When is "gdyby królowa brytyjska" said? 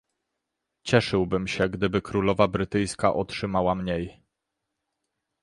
1.69-3.13